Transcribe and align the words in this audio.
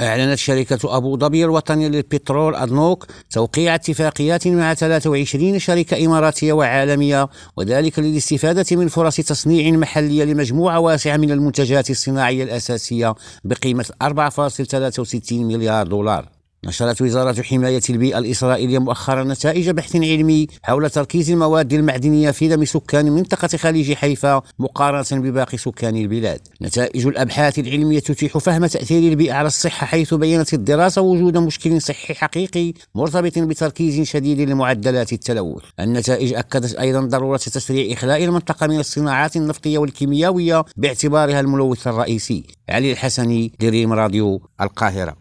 أعلنت 0.00 0.38
شركة 0.38 0.96
أبو 0.96 1.18
ظبي 1.18 1.44
الوطنية 1.44 1.88
للبترول 1.88 2.54
أدنوك 2.54 3.06
توقيع 3.30 3.74
اتفاقيات 3.74 4.48
مع 4.48 4.74
23 4.74 5.58
شركة 5.58 6.06
إماراتية 6.06 6.52
وعالمية 6.52 7.28
وذلك 7.56 7.98
للاستفادة 7.98 8.76
من 8.76 8.88
فرص 8.88 9.16
تصنيع 9.16 9.70
محلية 9.70 10.24
لمجموعة 10.24 10.78
واسعة 10.78 11.16
من 11.16 11.30
المنتجات 11.30 11.90
الصناعية 11.90 12.44
الأساسية 12.44 13.14
بقيمة 13.44 13.84
4.63 14.02 15.32
مليار 15.32 15.86
دولار. 15.86 16.35
نشرت 16.66 17.02
وزارة 17.02 17.42
حماية 17.42 17.80
البيئة 17.90 18.18
الإسرائيلية 18.18 18.78
مؤخرا 18.78 19.24
نتائج 19.24 19.70
بحث 19.70 19.96
علمي 19.96 20.46
حول 20.62 20.90
تركيز 20.90 21.30
المواد 21.30 21.72
المعدنية 21.72 22.30
في 22.30 22.48
دم 22.48 22.64
سكان 22.64 23.10
منطقة 23.10 23.48
خليج 23.58 23.92
حيفا 23.92 24.42
مقارنة 24.58 25.22
بباقي 25.22 25.58
سكان 25.58 25.96
البلاد. 25.96 26.40
نتائج 26.62 27.06
الأبحاث 27.06 27.58
العلمية 27.58 27.98
تتيح 27.98 28.38
فهم 28.38 28.66
تأثير 28.66 29.12
البيئة 29.12 29.32
على 29.32 29.46
الصحة 29.46 29.86
حيث 29.86 30.14
بينت 30.14 30.54
الدراسة 30.54 31.02
وجود 31.02 31.36
مشكل 31.36 31.82
صحي 31.82 32.14
حقيقي 32.14 32.72
مرتبط 32.94 33.38
بتركيز 33.38 34.08
شديد 34.08 34.40
لمعدلات 34.40 35.12
التلوث. 35.12 35.62
النتائج 35.80 36.34
أكدت 36.34 36.74
أيضا 36.74 37.00
ضرورة 37.00 37.36
تسريع 37.36 37.92
إخلاء 37.92 38.24
المنطقة 38.24 38.66
من 38.66 38.80
الصناعات 38.80 39.36
النفطية 39.36 39.78
والكيميائية 39.78 40.64
باعتبارها 40.76 41.40
الملوث 41.40 41.86
الرئيسي. 41.86 42.44
علي 42.68 42.92
الحسني 42.92 43.52
دريم 43.60 43.92
راديو 43.92 44.40
القاهرة. 44.60 45.14